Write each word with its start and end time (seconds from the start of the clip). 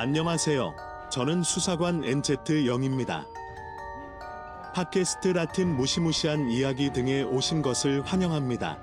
안녕하세요. 0.00 0.76
저는 1.10 1.42
수사관 1.42 2.04
NZ 2.04 2.68
영입니다. 2.68 3.26
팟캐스트 4.72 5.26
라틴 5.26 5.74
무시무시한 5.74 6.48
이야기 6.48 6.92
등에 6.92 7.22
오신 7.24 7.62
것을 7.62 8.02
환영합니다. 8.02 8.78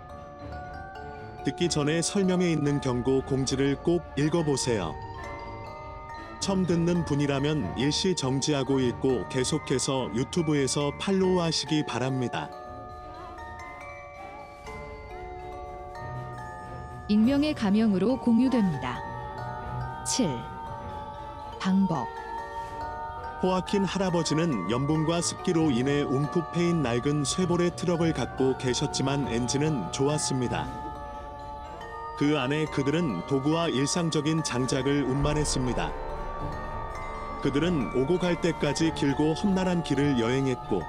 듣기 1.45 1.69
전에 1.69 2.01
설명에 2.01 2.51
있는 2.51 2.81
경고 2.81 3.21
공지를 3.21 3.77
꼭 3.81 4.03
읽어보세요. 4.17 4.93
처음 6.41 6.65
듣는 6.65 7.05
분이라면 7.05 7.77
일시 7.77 8.13
정지하고 8.13 8.81
읽고 8.81 9.29
계속해서 9.29 10.09
유튜브에서 10.15 10.91
팔로우 10.99 11.39
하시기 11.39 11.85
바랍니다. 11.85 12.49
익명의 17.07 17.53
가명으로 17.53 18.19
공유됩니다. 18.19 18.99
7. 20.03 20.54
방법 21.65 22.07
호아킨 23.41 23.85
할아버지는 23.85 24.69
염분과 24.69 25.19
습기로 25.21 25.71
인해 25.71 26.03
움푹 26.03 26.51
패인 26.51 26.83
낡은 26.83 27.23
쉐보레 27.23 27.75
트럭을 27.75 28.13
갖고 28.13 28.55
계셨지만 28.59 29.27
엔진은 29.29 29.91
좋았습니다. 29.91 30.67
그 32.19 32.37
안에 32.37 32.65
그들은 32.65 33.25
도구와 33.25 33.69
일상적인 33.69 34.43
장작을 34.43 35.05
운반했습니다. 35.05 35.91
그들은 37.41 37.99
오고 37.99 38.19
갈 38.19 38.39
때까지 38.41 38.93
길고 38.93 39.33
험난한 39.33 39.81
길을 39.81 40.19
여행했고 40.19 40.83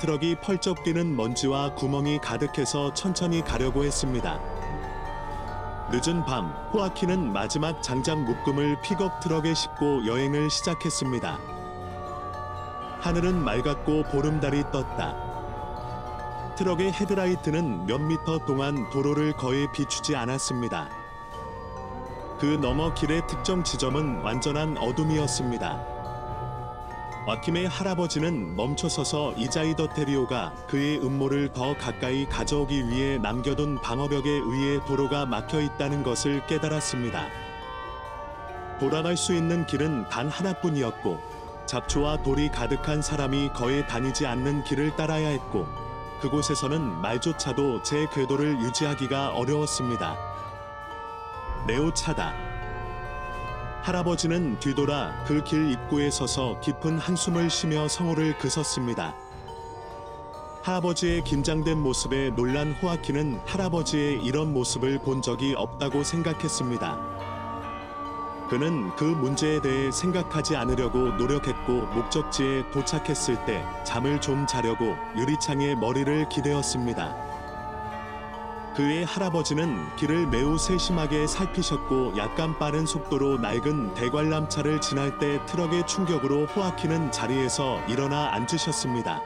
트럭이 0.00 0.36
펄쩍 0.40 0.82
뛰는 0.82 1.14
먼지와 1.14 1.74
구멍이 1.74 2.20
가득해서 2.20 2.94
천천히 2.94 3.44
가려고 3.44 3.84
했습니다. 3.84 4.40
늦은 5.92 6.24
밤 6.24 6.46
호아킨은 6.72 7.34
마지막 7.34 7.82
장작 7.82 8.22
묶음을 8.22 8.80
픽업 8.80 9.20
트럭에 9.20 9.52
싣고 9.52 10.06
여행을 10.06 10.48
시작했습니다. 10.48 11.38
하늘은 13.02 13.44
맑았고 13.44 14.04
보름달이 14.04 14.70
떴다. 14.72 16.54
트럭의 16.56 16.92
헤드라이트는 16.92 17.84
몇 17.84 17.98
미터 17.98 18.38
동안 18.38 18.88
도로를 18.88 19.34
거의 19.34 19.70
비추지 19.72 20.16
않았습니다. 20.16 20.88
그 22.40 22.46
너머 22.46 22.94
길의 22.94 23.26
특정 23.26 23.62
지점은 23.62 24.22
완전한 24.22 24.78
어둠이었습니다. 24.78 25.91
와킴의 27.24 27.68
할아버지는 27.68 28.56
멈춰서서 28.56 29.34
이자이더 29.36 29.90
테리오가 29.90 30.52
그의 30.66 30.98
음모를 30.98 31.52
더 31.52 31.76
가까이 31.76 32.26
가져오기 32.26 32.88
위해 32.88 33.16
남겨둔 33.18 33.80
방어벽에 33.80 34.28
의해 34.28 34.84
도로가 34.86 35.26
막혀 35.26 35.60
있다는 35.60 36.02
것을 36.02 36.44
깨달았습니다. 36.48 37.28
돌아갈 38.80 39.16
수 39.16 39.34
있는 39.34 39.64
길은 39.66 40.08
단 40.08 40.28
하나뿐이었고 40.28 41.20
잡초와 41.66 42.24
돌이 42.24 42.48
가득한 42.48 43.02
사람이 43.02 43.50
거의 43.54 43.86
다니지 43.86 44.26
않는 44.26 44.64
길을 44.64 44.96
따라야 44.96 45.28
했고 45.28 45.68
그곳에서는 46.20 47.00
말조차도 47.02 47.82
제 47.82 48.08
궤도를 48.12 48.60
유지하기가 48.62 49.30
어려웠습니다. 49.36 50.16
매우 51.68 51.94
차다. 51.94 52.51
할아버지는 53.82 54.60
뒤돌아 54.60 55.24
그 55.24 55.42
길 55.42 55.70
입구에 55.72 56.08
서서 56.10 56.60
깊은 56.60 56.98
한숨을 56.98 57.50
쉬며 57.50 57.88
성호를 57.88 58.38
그섰습니다. 58.38 59.14
할아버지의 60.62 61.24
긴장된 61.24 61.78
모습에 61.78 62.30
놀란 62.30 62.72
호아키는 62.74 63.40
할아버지의 63.44 64.22
이런 64.22 64.52
모습을 64.52 65.00
본 65.00 65.20
적이 65.20 65.54
없다고 65.56 66.04
생각했습니다. 66.04 67.10
그는 68.48 68.94
그 68.94 69.02
문제에 69.04 69.60
대해 69.60 69.90
생각하지 69.90 70.54
않으려고 70.56 70.98
노력했고 70.98 71.72
목적지에 71.72 72.70
도착했을 72.70 73.44
때 73.46 73.64
잠을 73.84 74.20
좀 74.20 74.46
자려고 74.46 74.94
유리창에 75.16 75.74
머리를 75.74 76.28
기대었습니다. 76.28 77.31
그의 78.74 79.04
할아버지는 79.04 79.94
길을 79.96 80.28
매우 80.28 80.56
세심하게 80.56 81.26
살피셨고 81.26 82.16
약간 82.16 82.58
빠른 82.58 82.86
속도로 82.86 83.36
낡은 83.36 83.92
대관람차를 83.94 84.80
지날 84.80 85.18
때 85.18 85.44
트럭의 85.44 85.86
충격으로 85.86 86.46
호아키는 86.46 87.12
자리에서 87.12 87.80
일어나 87.86 88.32
앉으셨습니다. 88.32 89.20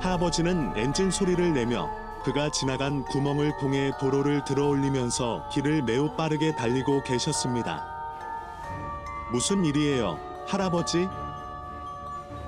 할아버지는 0.00 0.72
엔진 0.74 1.12
소리를 1.12 1.52
내며 1.52 1.88
그가 2.24 2.50
지나간 2.50 3.04
구멍을 3.04 3.56
통해 3.58 3.92
도로를 4.00 4.44
들어 4.44 4.66
올리면서 4.66 5.48
길을 5.52 5.82
매우 5.82 6.16
빠르게 6.16 6.56
달리고 6.56 7.04
계셨습니다. 7.04 7.86
무슨 9.30 9.64
일이에요, 9.64 10.18
할아버지? 10.48 11.08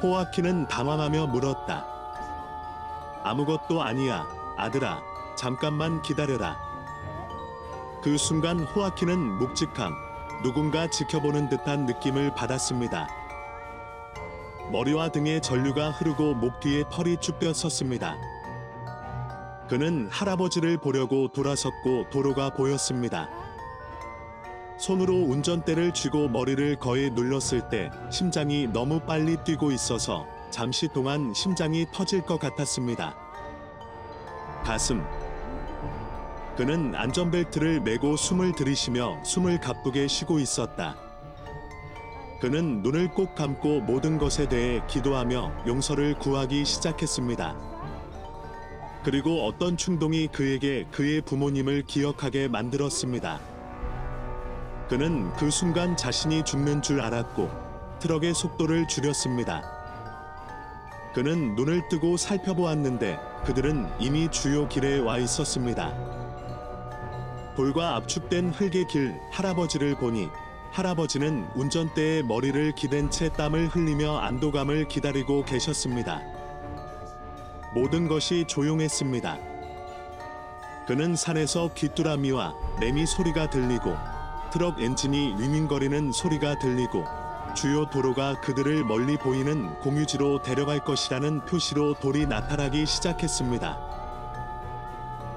호아키는 0.03 0.67
당황하며 0.67 1.29
물었다. 1.29 1.87
아무것도 3.23 3.83
아니야, 3.83 4.27
아들아. 4.57 5.14
잠깐만 5.45 6.01
기다려라. 6.01 6.57
그 8.03 8.17
순간 8.17 8.61
호아키는 8.61 9.19
묵직함, 9.19 9.93
누군가 10.43 10.89
지켜보는 10.89 11.51
듯한 11.51 11.85
느낌을 11.85 12.35
받았습니다. 12.35 13.07
머리와 14.73 15.11
등에 15.11 15.41
전류가 15.41 15.91
흐르고 15.91 16.33
목 16.33 16.61
뒤에 16.61 16.85
털이 16.91 17.19
쭈뼛 17.21 17.55
섰습니다. 17.55 18.17
그는 19.69 20.09
할아버지를 20.11 20.79
보려고 20.79 21.29
돌아섰고 21.29 22.09
도로가 22.09 22.55
보였습니다. 22.55 23.29
손으로 24.79 25.13
운전대를 25.13 25.93
쥐고 25.93 26.29
머리를 26.29 26.77
거의 26.77 27.11
눌렀을 27.11 27.69
때 27.69 27.91
심장이 28.11 28.67
너무 28.67 28.99
빨리 28.99 29.37
뛰고 29.45 29.73
있어서 29.73 30.27
잠시 30.49 30.89
동안 30.89 31.35
심장이 31.35 31.85
터질 31.93 32.23
것 32.23 32.41
같았습니다. 32.41 33.15
가슴. 34.65 35.05
그는 36.57 36.95
안전벨트를 36.95 37.81
매고 37.81 38.17
숨을 38.17 38.53
들이쉬며 38.53 39.25
숨을 39.25 39.59
가쁘게 39.59 40.07
쉬고 40.07 40.39
있었다. 40.39 40.97
그는 42.41 42.81
눈을 42.83 43.11
꼭 43.11 43.35
감고 43.35 43.81
모든 43.81 44.19
것에 44.19 44.49
대해 44.49 44.81
기도하며 44.87 45.65
용서를 45.67 46.15
구하기 46.17 46.65
시작했습니다. 46.65 47.57
그리고 49.03 49.47
어떤 49.47 49.77
충동이 49.77 50.29
그에게 50.29 50.87
그의 50.93 51.23
부모님을 51.23 51.83
기억하게 51.87 52.47
만들었습니다. 52.47 53.41
그는 54.89 55.33
그 55.33 55.51
순간 55.51 55.97
자신이 55.97 56.45
죽는 56.45 56.83
줄 56.83 57.01
알았고 57.01 57.51
트럭의 57.99 58.33
속도를 58.33 58.87
줄였습니다. 58.87 59.63
그는 61.15 61.57
눈을 61.57 61.89
뜨고 61.89 62.17
살펴보았는데 62.17 63.19
그들은 63.45 63.89
이미 63.99 64.31
주요 64.31 64.69
길에 64.69 64.99
와 64.99 65.19
있었습니다. 65.19 66.24
돌과 67.57 67.97
압축된 67.97 68.51
흙의 68.51 68.87
길 68.89 69.21
할아버지를 69.31 69.95
보니 69.97 70.29
할아버지는 70.73 71.47
운전대에 71.55 72.23
머리를 72.23 72.73
기댄 72.73 73.11
채 73.11 73.29
땀을 73.29 73.69
흘리며 73.69 74.19
안도감을 74.19 74.89
기다리고 74.89 75.45
계셨습니다. 75.45 76.21
모든 77.75 78.09
것이 78.09 78.45
조용했습니다. 78.49 79.39
그는 80.87 81.15
산에서 81.15 81.71
귀뚜라미와 81.75 82.55
매미 82.81 83.07
소리가 83.07 83.51
들리고 83.51 83.95
트럭 84.53 84.81
엔진이 84.81 85.37
윙윙거리는 85.39 86.13
소리가 86.13 86.59
들리고 86.59 87.05
주요 87.55 87.89
도로가 87.89 88.41
그들을 88.41 88.85
멀리 88.85 89.17
보이는 89.17 89.79
공유지로 89.79 90.43
데려갈 90.43 90.81
것이라는 90.81 91.45
표시로 91.45 91.95
돌이 91.95 92.27
나타나기 92.27 92.85
시작했습니다. 92.85 94.04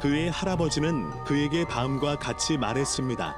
그의 0.02 0.30
할아버지는 0.30 1.24
그에게 1.24 1.66
다음과 1.66 2.18
같이 2.18 2.58
말했습니다. 2.58 3.36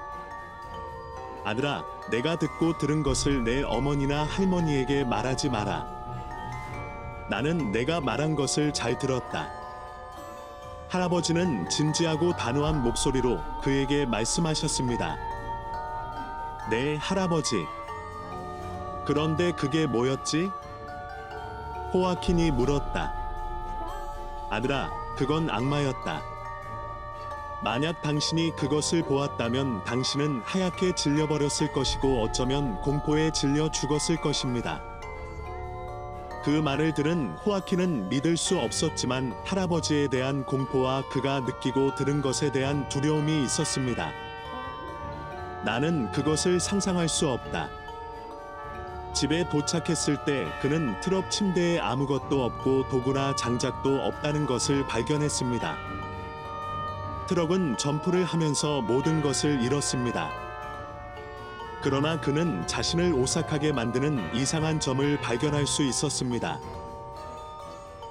아들아, 1.45 1.86
내가 2.12 2.38
듣고 2.38 2.78
들은 2.78 3.01
것을 3.01 3.44
내 3.44 3.63
어머니나 3.63 4.24
할머니에게 4.25 5.06
말하지 5.06 5.50
마라. 5.50 5.88
나는 7.30 7.72
내가 7.72 8.01
말한 8.01 8.36
것을 8.36 8.74
잘 8.74 8.98
들었다. 8.98 9.50
할아버지는 10.89 11.69
진지하고 11.69 12.36
단호한 12.36 12.83
목소리로 12.83 13.39
그에게 13.62 14.06
말씀하셨습니다. 14.06 15.18
네, 16.69 16.98
할아버지. 16.98 17.66
그런데 19.06 19.51
그게 19.54 19.88
뭐였지? 19.88 20.51
호아킨이 21.94 22.51
물었다. 22.51 23.13
아들아, 24.50 24.89
그건 25.16 25.50
악마였다. 25.50 26.38
만약 27.61 28.01
당신이 28.01 28.56
그것을 28.56 29.03
보았다면 29.03 29.83
당신은 29.83 30.41
하얗게 30.45 30.95
질려버렸을 30.95 31.73
것이고 31.73 32.21
어쩌면 32.21 32.79
공포에 32.81 33.31
질려 33.31 33.69
죽었을 33.69 34.15
것입니다. 34.21 34.81
그 36.45 36.51
말을 36.51 36.94
들은 36.94 37.35
호아키는 37.45 38.07
믿을 38.07 38.38
수 38.38 38.57
없었지만 38.57 39.35
할아버지에 39.44 40.07
대한 40.07 40.45
공포와 40.45 41.09
그가 41.09 41.41
느끼고 41.41 41.95
들은 41.95 42.21
것에 42.21 42.53
대한 42.53 42.88
두려움이 42.88 43.44
있었습니다. 43.44 44.13
나는 45.65 46.09
그것을 46.13 46.61
상상할 46.61 47.09
수 47.09 47.27
없다. 47.27 47.69
집에 49.13 49.50
도착했을 49.50 50.23
때 50.23 50.47
그는 50.61 50.97
트럭 51.01 51.29
침대에 51.29 51.79
아무것도 51.79 52.41
없고 52.41 52.88
도구나 52.88 53.35
장작도 53.35 54.06
없다는 54.06 54.45
것을 54.45 54.88
발견했습니다. 54.88 56.08
트럭은 57.30 57.78
점프를 57.78 58.26
하면서 58.26 58.81
모든 58.81 59.22
것을 59.22 59.62
잃었습니다. 59.62 60.31
그러나 61.84 62.20
그는 62.20 62.66
자신을 62.66 63.14
오싹하게 63.14 63.72
만드는 63.72 64.34
이상한 64.34 64.80
점을 64.80 65.22
발견할 65.22 65.68
수 65.68 65.84
있었습니다. 65.84 66.60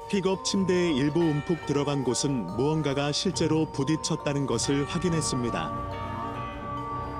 픽업 0.08 0.44
침대의 0.44 0.94
일부 0.94 1.18
움푹 1.18 1.66
들어간 1.66 2.04
곳은 2.04 2.46
무언가가 2.56 3.10
실제로 3.10 3.66
부딪혔다는 3.72 4.46
것을 4.46 4.84
확인했습니다. 4.84 5.68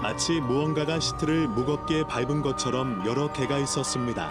마치 0.01 0.41
무언가가 0.41 1.01
시트를 1.01 1.49
무겁게 1.49 2.05
밟은 2.05 2.43
것처럼 2.43 3.05
여러 3.09 3.33
개가 3.33 3.59
있었습니다. 3.59 4.31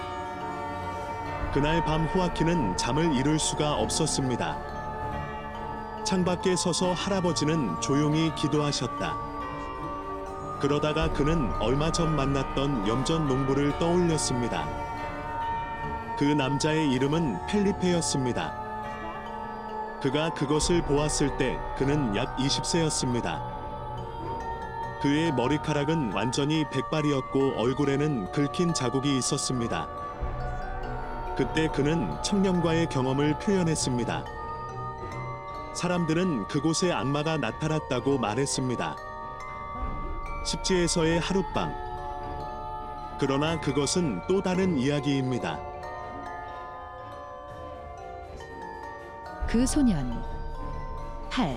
그날 1.53 1.83
밤 1.83 2.05
호아키는 2.05 2.77
잠을 2.77 3.13
이룰 3.13 3.37
수가 3.37 3.73
없었습니다. 3.73 4.76
창밖에 6.07 6.55
서서 6.55 6.93
할아버지는 6.93 7.81
조용히 7.81 8.33
기도하셨다. 8.33 9.17
그러다가 10.61 11.11
그는 11.11 11.51
얼마 11.59 11.91
전 11.91 12.15
만났던 12.15 12.87
염전 12.87 13.27
농부를 13.27 13.77
떠올렸습니다. 13.77 14.65
그 16.17 16.23
남자의 16.23 16.89
이름은 16.93 17.45
펠리페였습니다. 17.47 19.99
그가 20.01 20.33
그것을 20.33 20.81
보았을 20.83 21.35
때 21.35 21.59
그는 21.77 22.15
약 22.15 22.37
20세였습니다. 22.37 23.41
그의 25.01 25.33
머리카락은 25.33 26.13
완전히 26.13 26.63
백발이었고 26.69 27.55
얼굴에는 27.57 28.31
긁힌 28.31 28.73
자국이 28.73 29.17
있었습니다. 29.17 29.89
그때 31.35 31.67
그는 31.67 32.15
청년과의 32.23 32.87
경험을 32.87 33.37
표현했습니다. 33.39 34.36
사람들은 35.77 36.47
그곳에 36.47 36.91
악마가 36.91 37.37
나타났다고 37.37 38.17
말했습니다. 38.17 38.95
십지에서의 40.43 41.19
하룻밤. 41.19 41.71
그러나 43.19 43.61
그것은 43.61 44.21
또 44.27 44.41
다른 44.41 44.79
이야기입니다. 44.79 45.59
그 49.47 49.67
소년 49.67 50.19
8. 51.29 51.55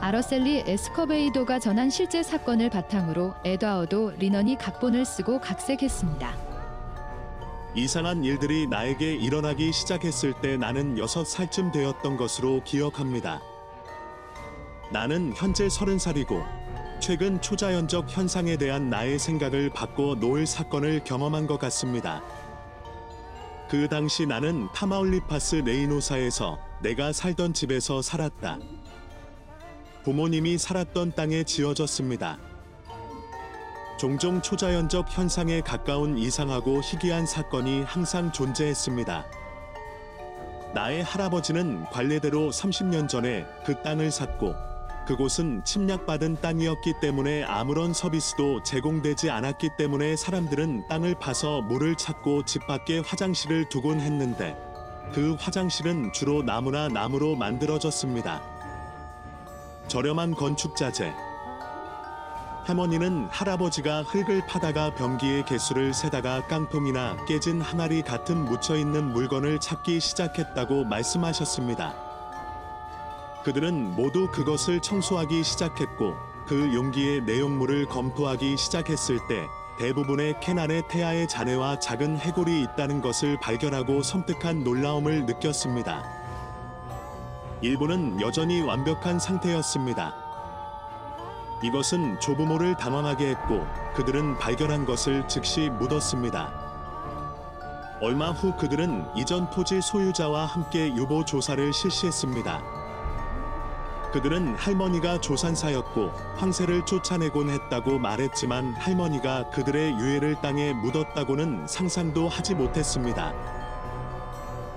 아러셀리 0.00 0.64
에스커베이도가 0.66 1.58
전한 1.58 1.90
실제 1.90 2.22
사건을 2.22 2.70
바탕으로 2.70 3.34
에드와드 3.44 4.16
리넌이 4.18 4.56
각본을 4.56 5.04
쓰고 5.04 5.38
각색했습니다. 5.38 6.53
이상한 7.76 8.22
일들이 8.22 8.68
나에게 8.68 9.14
일어나기 9.14 9.72
시작했을 9.72 10.32
때 10.40 10.56
나는 10.56 10.96
여섯 10.96 11.24
살쯤 11.24 11.72
되었던 11.72 12.16
것으로 12.16 12.62
기억합니다. 12.62 13.42
나는 14.92 15.32
현재 15.34 15.68
서른 15.68 15.98
살이고 15.98 16.40
최근 17.00 17.40
초자연적 17.40 18.06
현상에 18.08 18.56
대한 18.56 18.90
나의 18.90 19.18
생각을 19.18 19.70
바꿔 19.70 20.14
놓을 20.14 20.46
사건을 20.46 21.02
경험한 21.02 21.48
것 21.48 21.58
같습니다. 21.58 22.22
그 23.68 23.88
당시 23.88 24.24
나는 24.24 24.68
타마울리파스 24.72 25.56
레이노사에서 25.56 26.58
내가 26.80 27.12
살던 27.12 27.54
집에서 27.54 28.02
살았다. 28.02 28.60
부모님이 30.04 30.58
살았던 30.58 31.16
땅에 31.16 31.42
지어졌습니다. 31.42 32.38
종종 33.96 34.42
초자연적 34.42 35.06
현상에 35.08 35.60
가까운 35.60 36.18
이상하고 36.18 36.80
희귀한 36.80 37.26
사건이 37.26 37.82
항상 37.84 38.32
존재했습니다. 38.32 39.24
나의 40.74 41.04
할아버지는 41.04 41.84
관례대로 41.84 42.50
30년 42.50 43.08
전에 43.08 43.46
그 43.64 43.80
땅을 43.82 44.10
샀고 44.10 44.54
그곳은 45.06 45.62
침략받은 45.64 46.40
땅이었기 46.40 46.94
때문에 47.00 47.44
아무런 47.44 47.92
서비스도 47.92 48.62
제공되지 48.62 49.30
않았기 49.30 49.70
때문에 49.76 50.16
사람들은 50.16 50.88
땅을 50.88 51.14
파서 51.20 51.60
물을 51.60 51.94
찾고 51.94 52.46
집 52.46 52.66
밖에 52.66 52.98
화장실을 52.98 53.68
두곤 53.68 54.00
했는데 54.00 54.56
그 55.12 55.36
화장실은 55.38 56.12
주로 56.12 56.42
나무나 56.42 56.88
나무로 56.88 57.36
만들어졌습니다. 57.36 58.42
저렴한 59.86 60.34
건축 60.34 60.74
자재, 60.74 61.14
할머니는 62.64 63.28
할아버지가 63.30 64.04
흙을 64.04 64.46
파다가 64.46 64.94
변기의 64.94 65.44
개수를 65.44 65.92
세다가 65.92 66.46
깡통이나 66.46 67.14
깨진 67.26 67.60
항아리 67.60 68.00
같은 68.00 68.42
묻혀있는 68.46 69.12
물건을 69.12 69.60
찾기 69.60 70.00
시작했다고 70.00 70.84
말씀하셨습니다. 70.84 71.94
그들은 73.44 73.94
모두 73.94 74.28
그것을 74.30 74.80
청소하기 74.80 75.44
시작했고 75.44 76.14
그 76.46 76.74
용기의 76.74 77.20
내용물을 77.24 77.84
검토하기 77.86 78.56
시작했을 78.56 79.18
때 79.28 79.46
대부분의 79.78 80.40
캔 80.40 80.58
안에 80.58 80.88
태아의 80.88 81.28
잔해와 81.28 81.80
작은 81.80 82.16
해골이 82.16 82.62
있다는 82.62 83.02
것을 83.02 83.38
발견하고 83.40 84.02
섬뜩한 84.02 84.64
놀라움을 84.64 85.26
느꼈습니다. 85.26 86.02
일부는 87.60 88.22
여전히 88.22 88.62
완벽한 88.62 89.18
상태였습니다. 89.18 90.23
이것은 91.64 92.20
조부모를 92.20 92.76
당황하게 92.76 93.30
했고 93.30 93.66
그들은 93.94 94.36
발견한 94.36 94.84
것을 94.84 95.26
즉시 95.26 95.70
묻었습니다. 95.70 96.52
얼마 98.02 98.32
후 98.32 98.54
그들은 98.58 99.06
이전 99.16 99.48
토지 99.48 99.80
소유자와 99.80 100.44
함께 100.44 100.94
유보 100.94 101.24
조사를 101.24 101.72
실시했습니다. 101.72 102.62
그들은 104.12 104.56
할머니가 104.56 105.22
조산사였고 105.22 106.12
황새를 106.36 106.84
쫓아내곤 106.84 107.48
했다고 107.48 107.98
말했지만 107.98 108.74
할머니가 108.74 109.48
그들의 109.48 109.94
유해를 109.94 110.36
땅에 110.42 110.74
묻었다고는 110.74 111.66
상상도 111.66 112.28
하지 112.28 112.54
못했습니다. 112.54 113.32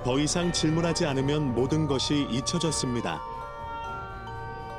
더 0.06 0.18
이상 0.20 0.54
질문하지 0.54 1.06
않으면 1.06 1.54
모든 1.54 1.86
것이 1.86 2.26
잊혀졌습니다. 2.32 3.37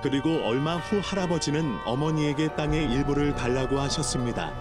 그리고 0.03 0.43
얼마 0.45 0.77
후 0.77 1.01
할아버지는 1.03 1.79
어머니에게 1.85 2.55
땅의 2.55 2.85
일부를 2.93 3.35
달라고 3.35 3.81
하셨습니다. 3.81 4.53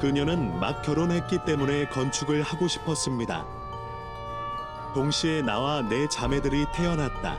그녀는 0.00 0.58
막 0.58 0.82
결혼했기 0.82 1.44
때문에 1.44 1.86
건축을 1.86 2.42
하고 2.42 2.66
싶었습니다. 2.66 3.46
동시에 4.94 5.42
나와 5.42 5.82
내 5.82 6.08
자매들이 6.08 6.66
태어났다. 6.74 7.36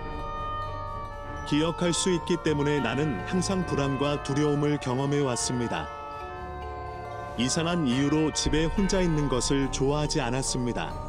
기억할 1.47 1.93
수 1.93 2.11
있기 2.11 2.37
때문에 2.43 2.79
나는 2.79 3.19
항상 3.27 3.65
불안과 3.65 4.23
두려움을 4.23 4.79
경험해 4.79 5.19
왔습니다. 5.19 5.87
이상한 7.37 7.85
이유로 7.85 8.31
집에 8.31 8.65
혼자 8.65 9.01
있는 9.01 9.27
것을 9.29 9.71
좋아하지 9.71 10.21
않았습니다. 10.21 11.04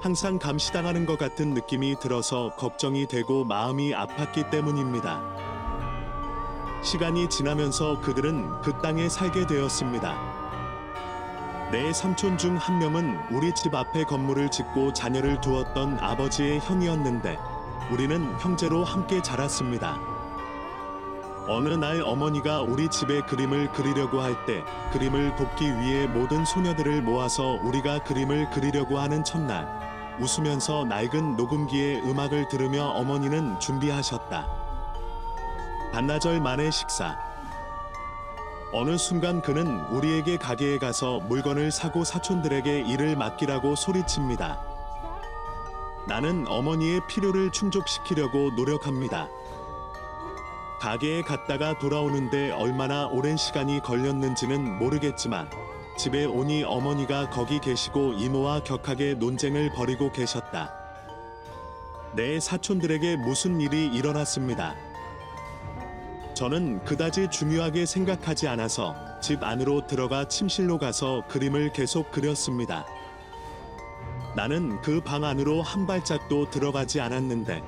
항상 0.00 0.38
감시당하는 0.38 1.06
것 1.06 1.18
같은 1.18 1.54
느낌이 1.54 1.96
들어서 1.98 2.54
걱정이 2.56 3.06
되고 3.06 3.44
마음이 3.44 3.92
아팠기 3.92 4.50
때문입니다. 4.50 5.22
시간이 6.82 7.28
지나면서 7.28 8.00
그들은 8.00 8.60
그 8.60 8.78
땅에 8.82 9.08
살게 9.08 9.46
되었습니다. 9.46 10.36
내 11.72 11.92
삼촌 11.92 12.38
중 12.38 12.56
한 12.56 12.78
명은 12.78 13.18
우리 13.32 13.52
집 13.54 13.74
앞에 13.74 14.04
건물을 14.04 14.50
짓고 14.50 14.92
자녀를 14.92 15.40
두었던 15.40 15.98
아버지의 15.98 16.60
형이었는데 16.60 17.38
우리는 17.90 18.38
형제로 18.38 18.84
함께 18.84 19.20
자랐습니다. 19.20 20.15
어느 21.48 21.68
날 21.68 22.02
어머니가 22.02 22.62
우리 22.62 22.88
집에 22.88 23.20
그림을 23.22 23.70
그리려고 23.72 24.20
할 24.20 24.36
때 24.46 24.64
그림을 24.92 25.36
돕기 25.36 25.64
위해 25.64 26.06
모든 26.06 26.44
소녀들을 26.44 27.02
모아서 27.02 27.58
우리가 27.62 28.00
그림을 28.00 28.50
그리려고 28.50 28.98
하는 28.98 29.22
첫날 29.24 29.66
웃으면서 30.20 30.84
낡은 30.84 31.36
녹음기에 31.36 32.00
음악을 32.00 32.48
들으며 32.48 32.86
어머니는 32.86 33.60
준비하셨다. 33.60 34.46
반나절 35.92 36.40
만의 36.40 36.72
식사. 36.72 37.18
어느 38.72 38.96
순간 38.96 39.40
그는 39.40 39.84
우리에게 39.86 40.38
가게에 40.38 40.78
가서 40.78 41.20
물건을 41.28 41.70
사고 41.70 42.02
사촌들에게 42.02 42.80
일을 42.80 43.16
맡기라고 43.16 43.76
소리칩니다. 43.76 44.60
나는 46.08 46.46
어머니의 46.48 47.00
필요를 47.08 47.50
충족시키려고 47.52 48.50
노력합니다. 48.56 49.28
가게에 50.80 51.22
갔다가 51.22 51.78
돌아오는데 51.78 52.50
얼마나 52.52 53.06
오랜 53.06 53.36
시간이 53.36 53.80
걸렸는지는 53.80 54.78
모르겠지만 54.78 55.48
집에 55.96 56.26
오니 56.26 56.64
어머니가 56.64 57.30
거기 57.30 57.58
계시고 57.58 58.12
이모와 58.12 58.62
격하게 58.62 59.14
논쟁을 59.14 59.72
벌이고 59.72 60.12
계셨다. 60.12 60.74
내 62.14 62.38
사촌들에게 62.38 63.16
무슨 63.16 63.60
일이 63.60 63.86
일어났습니다. 63.86 64.74
저는 66.34 66.84
그다지 66.84 67.28
중요하게 67.30 67.86
생각하지 67.86 68.46
않아서 68.48 68.94
집 69.22 69.42
안으로 69.42 69.86
들어가 69.86 70.28
침실로 70.28 70.76
가서 70.76 71.24
그림을 71.28 71.72
계속 71.72 72.10
그렸습니다. 72.10 72.86
나는 74.36 74.82
그 74.82 75.00
방 75.02 75.24
안으로 75.24 75.62
한 75.62 75.86
발짝도 75.86 76.50
들어가지 76.50 77.00
않았는데 77.00 77.62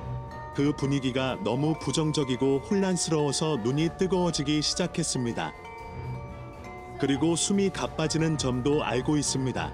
그 0.59 0.73
분위기가 0.73 1.37
너무 1.41 1.73
부정적이고 1.79 2.63
혼란스러워서 2.69 3.59
눈이 3.63 3.91
뜨거워지기 3.97 4.61
시작했습니다. 4.61 5.53
그리고 6.99 7.37
숨이 7.37 7.69
가빠지는 7.69 8.37
점도 8.37 8.83
알고 8.83 9.15
있습니다. 9.15 9.71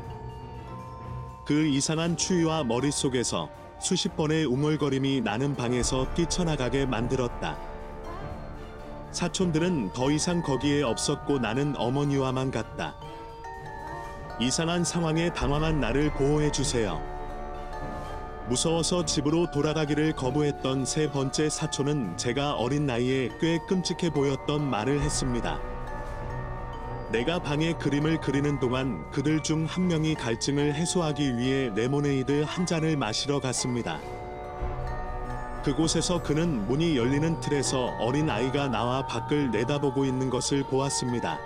그 1.44 1.65
이상한 1.65 2.15
추위와 2.15 2.65
머릿속에서 2.65 3.50
수십 3.80 4.15
번의 4.15 4.46
웅얼거림이 4.46 5.22
나는 5.22 5.56
방에서 5.56 6.13
뛰쳐나가게 6.13 6.86
만들었다. 6.86 7.58
사촌들은 9.12 9.94
더 9.94 10.12
이상 10.12 10.44
거기에 10.44 10.84
없었고 10.84 11.39
나는 11.39 11.74
어머니와만 11.77 12.51
갔다. 12.51 12.94
이상한 14.39 14.84
상황에 14.84 15.34
당황한 15.34 15.80
나를 15.80 16.13
보호해 16.13 16.51
주세요. 16.51 17.14
무서워서 18.47 19.05
집으로 19.05 19.49
돌아가기를 19.49 20.13
거부했던 20.13 20.85
세 20.85 21.09
번째 21.09 21.49
사촌은 21.49 22.15
제가 22.17 22.53
어린 22.53 22.85
나이에 22.85 23.29
꽤 23.41 23.57
끔찍해 23.67 24.11
보였던 24.11 24.69
말을 24.69 25.01
했습니다. 25.01 25.59
내가 27.11 27.39
방에 27.39 27.73
그림을 27.73 28.19
그리는 28.19 28.59
동안 28.59 29.09
그들 29.11 29.41
중 29.41 29.65
한 29.65 29.87
명이 29.87 30.15
갈증을 30.15 30.75
해소하기 30.75 31.37
위해 31.37 31.71
레모네이드 31.75 32.43
한 32.45 32.65
잔을 32.65 32.97
마시러 32.97 33.39
갔습니다. 33.39 33.99
그곳에서 35.63 36.21
그는 36.21 36.67
문이 36.67 36.95
열리는 36.97 37.39
틀에서 37.39 37.95
어린 37.99 38.29
아이가 38.29 38.67
나와 38.67 39.07
밖을 39.07 39.49
내다보고 39.51 40.05
있는 40.05 40.29
것을 40.29 40.63
보았습니다. 40.63 41.39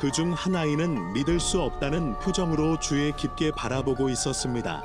그 0.00 0.10
중 0.10 0.32
한 0.34 0.56
아이는 0.56 1.12
믿을 1.12 1.38
수 1.38 1.62
없다는 1.62 2.18
표정으로 2.18 2.78
주에 2.80 3.12
깊게 3.12 3.52
바라보고 3.52 4.08
있었습니다. 4.10 4.82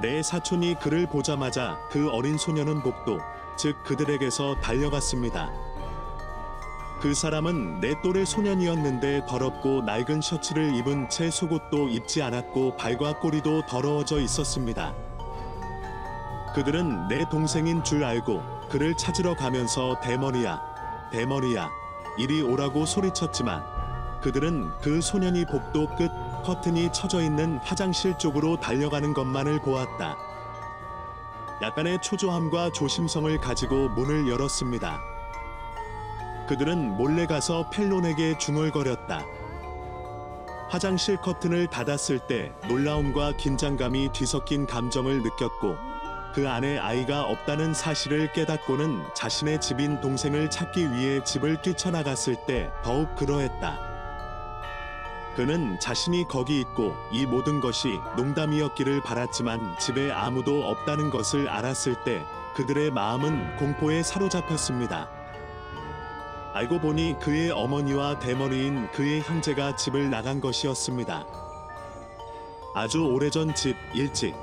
내 0.00 0.22
사촌이 0.22 0.76
그를 0.76 1.06
보자마자 1.06 1.78
그 1.90 2.10
어린 2.10 2.38
소녀는 2.38 2.82
복도, 2.82 3.18
즉 3.56 3.76
그들에게서 3.84 4.56
달려갔습니다. 4.62 5.50
그 7.02 7.12
사람은 7.12 7.80
내 7.80 8.00
또래 8.02 8.24
소년이었는데 8.24 9.26
더럽고 9.26 9.82
낡은 9.82 10.22
셔츠를 10.22 10.74
입은 10.76 11.10
채 11.10 11.30
속옷도 11.30 11.88
입지 11.88 12.22
않았고 12.22 12.76
발과 12.76 13.18
꼬리도 13.18 13.66
더러워져 13.66 14.20
있었습니다. 14.20 14.94
그들은 16.54 17.08
내 17.08 17.28
동생인 17.28 17.84
줄 17.84 18.02
알고 18.02 18.42
그를 18.70 18.96
찾으러 18.96 19.34
가면서 19.34 20.00
대머리야, 20.00 20.60
대머리야, 21.12 21.70
이리 22.18 22.42
오라고 22.42 22.86
소리쳤지만 22.86 23.62
그들은 24.22 24.70
그 24.80 25.00
소년이 25.00 25.44
복도 25.46 25.86
끝 25.96 26.10
커튼이 26.42 26.92
쳐져 26.92 27.20
있는 27.20 27.58
화장실 27.58 28.16
쪽으로 28.18 28.58
달려가는 28.58 29.14
것만을 29.14 29.60
보았다. 29.60 30.16
약간의 31.62 32.00
초조함과 32.02 32.72
조심성을 32.72 33.38
가지고 33.38 33.88
문을 33.90 34.28
열었습니다. 34.28 35.00
그들은 36.48 36.96
몰래 36.96 37.26
가서 37.26 37.68
펠론에게 37.70 38.38
중얼거렸다. 38.38 39.24
화장실 40.70 41.16
커튼을 41.16 41.66
닫았을 41.66 42.20
때 42.20 42.52
놀라움과 42.68 43.36
긴장감이 43.36 44.10
뒤섞인 44.12 44.66
감정을 44.66 45.22
느꼈고 45.22 45.76
그 46.32 46.48
안에 46.48 46.78
아이가 46.78 47.24
없다는 47.24 47.74
사실을 47.74 48.32
깨닫고는 48.32 49.02
자신의 49.14 49.60
집인 49.60 50.00
동생을 50.00 50.48
찾기 50.48 50.92
위해 50.92 51.24
집을 51.24 51.60
뛰쳐나갔을 51.60 52.36
때 52.46 52.70
더욱 52.84 53.14
그러했다. 53.16 53.89
그는 55.36 55.78
자신이 55.78 56.26
거기 56.28 56.60
있고 56.60 56.94
이 57.12 57.24
모든 57.24 57.60
것이 57.60 58.00
농담이었기를 58.16 59.02
바랐지만 59.02 59.78
집에 59.78 60.10
아무도 60.10 60.64
없다는 60.68 61.10
것을 61.10 61.48
알았을 61.48 62.02
때 62.04 62.24
그들의 62.54 62.90
마음은 62.90 63.56
공포에 63.56 64.02
사로잡혔습니다. 64.02 65.08
알고 66.52 66.80
보니 66.80 67.16
그의 67.20 67.50
어머니와 67.50 68.18
대머리인 68.18 68.90
그의 68.90 69.22
형제가 69.22 69.76
집을 69.76 70.10
나간 70.10 70.40
것이었습니다. 70.40 71.24
아주 72.74 73.04
오래전 73.04 73.54
집 73.54 73.76
일찍 73.94 74.34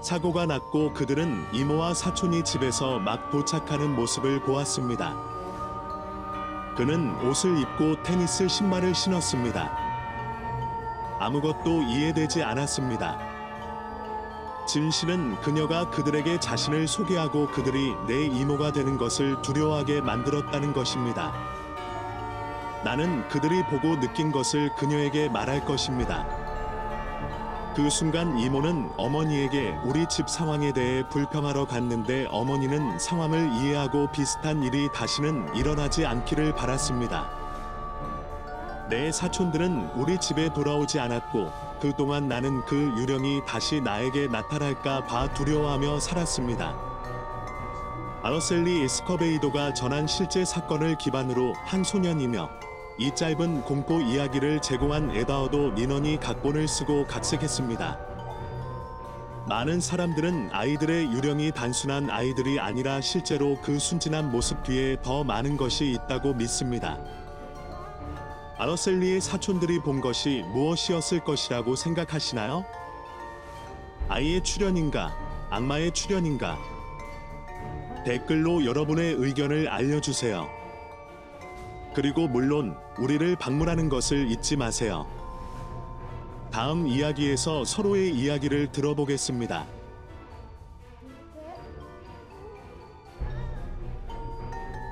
사고가 0.00 0.46
났고 0.46 0.92
그들은 0.94 1.46
이모와 1.52 1.94
사촌이 1.94 2.44
집에서 2.44 3.00
막 3.00 3.30
도착하는 3.30 3.96
모습을 3.96 4.40
보았습니다. 4.42 5.37
그는 6.78 7.12
옷을 7.26 7.58
입고 7.58 8.04
테니스 8.04 8.46
신발을 8.46 8.94
신었습니다. 8.94 9.68
아무것도 11.18 11.82
이해되지 11.82 12.44
않았습니다. 12.44 13.18
진 14.64 14.88
씨는 14.88 15.40
그녀가 15.40 15.90
그들에게 15.90 16.38
자신을 16.38 16.86
소개하고 16.86 17.48
그들이 17.48 17.96
내 18.06 18.26
이모가 18.26 18.70
되는 18.70 18.96
것을 18.96 19.42
두려워하게 19.42 20.02
만들었다는 20.02 20.72
것입니다. 20.72 21.32
나는 22.84 23.26
그들이 23.26 23.64
보고 23.64 23.98
느낀 23.98 24.30
것을 24.30 24.72
그녀에게 24.76 25.30
말할 25.30 25.64
것입니다. 25.64 26.47
그 27.78 27.88
순간 27.90 28.36
이모는 28.36 28.90
어머니에게 28.96 29.78
우리 29.84 30.04
집 30.08 30.28
상황에 30.28 30.72
대해 30.72 31.08
불평하러 31.10 31.64
갔는데 31.66 32.26
어머니는 32.28 32.98
상황을 32.98 33.52
이해하고 33.52 34.10
비슷한 34.10 34.64
일이 34.64 34.88
다시는 34.92 35.54
일어나지 35.54 36.04
않기를 36.04 36.56
바랐습니다. 36.56 37.30
내 38.90 39.12
사촌들은 39.12 39.92
우리 39.94 40.18
집에 40.18 40.52
돌아오지 40.52 40.98
않았고 40.98 41.52
그동안 41.80 42.26
나는 42.26 42.64
그 42.64 42.74
유령이 42.98 43.42
다시 43.46 43.80
나에게 43.80 44.26
나타날까 44.26 45.04
봐 45.04 45.32
두려워하며 45.32 46.00
살았습니다. 46.00 46.74
아러셀리 48.24 48.82
에스커베이도가 48.82 49.74
전한 49.74 50.08
실제 50.08 50.44
사건을 50.44 50.98
기반으로 50.98 51.54
한 51.64 51.84
소년이며 51.84 52.50
이 53.00 53.14
짧은 53.14 53.62
공포 53.62 54.00
이야기를 54.00 54.60
제공한 54.60 55.14
에다워도 55.14 55.70
리넌이 55.76 56.18
각본을 56.18 56.66
쓰고 56.66 57.06
각색했습니다. 57.06 57.96
많은 59.48 59.80
사람들은 59.80 60.50
아이들의 60.52 61.12
유령이 61.12 61.52
단순한 61.52 62.10
아이들이 62.10 62.58
아니라 62.58 63.00
실제로 63.00 63.56
그 63.62 63.78
순진한 63.78 64.32
모습 64.32 64.64
뒤에 64.64 64.96
더 65.00 65.22
많은 65.22 65.56
것이 65.56 65.92
있다고 65.92 66.34
믿습니다. 66.34 66.98
아러셀리의 68.58 69.20
사촌들이 69.20 69.78
본 69.78 70.00
것이 70.00 70.42
무엇이었을 70.52 71.20
것이라고 71.20 71.76
생각하시나요? 71.76 72.64
아이의 74.08 74.42
출현인가? 74.42 75.16
악마의 75.50 75.92
출현인가? 75.92 76.58
댓글로 78.04 78.64
여러분의 78.64 79.14
의견을 79.14 79.68
알려주세요. 79.68 80.57
그리고 81.94 82.28
물론 82.28 82.76
우리를 82.98 83.36
방문하는 83.36 83.88
것을 83.88 84.30
잊지 84.30 84.56
마세요. 84.56 85.06
다음 86.50 86.86
이야기에서 86.86 87.64
서로의 87.64 88.14
이야기를 88.14 88.72
들어보겠습니다. 88.72 89.66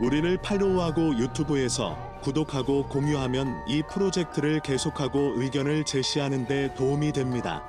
우리를 0.01 0.37
팔로우하고 0.43 1.17
유튜브에서 1.19 1.97
구독하고 2.23 2.87
공유하면 2.89 3.65
이 3.67 3.83
프로젝트를 3.89 4.61
계속하고 4.61 5.41
의견을 5.41 5.85
제시하는 5.85 6.47
데 6.47 6.75
도움이 6.75 7.13
됩니다. 7.13 7.63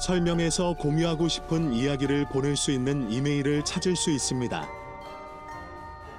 설명에서 0.00 0.74
공유하고 0.74 1.28
싶은 1.28 1.72
이야기를 1.72 2.26
보낼 2.26 2.56
수 2.56 2.70
있는 2.72 3.10
이메일을 3.10 3.64
찾을 3.64 3.96
수 3.96 4.10
있습니다. 4.10 4.83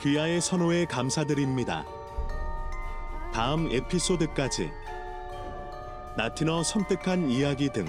귀하의 0.05 0.39
선호에 0.39 0.85
감사드립니다. 0.85 1.83
다음 3.33 3.71
에피소드까지 3.71 4.69
나티너 6.15 6.61
섬뜩한 6.61 7.31
이야기 7.31 7.69
등 7.69 7.87